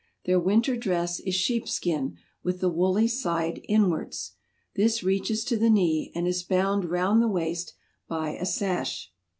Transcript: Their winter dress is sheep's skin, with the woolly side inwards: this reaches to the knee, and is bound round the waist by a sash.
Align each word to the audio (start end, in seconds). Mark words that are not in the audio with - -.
Their 0.25 0.39
winter 0.39 0.75
dress 0.75 1.19
is 1.19 1.35
sheep's 1.35 1.73
skin, 1.73 2.17
with 2.41 2.59
the 2.59 2.69
woolly 2.71 3.07
side 3.07 3.61
inwards: 3.69 4.31
this 4.75 5.03
reaches 5.03 5.43
to 5.43 5.57
the 5.57 5.69
knee, 5.69 6.11
and 6.15 6.27
is 6.27 6.41
bound 6.41 6.85
round 6.85 7.21
the 7.21 7.27
waist 7.27 7.75
by 8.07 8.31
a 8.31 8.45
sash. 8.47 9.11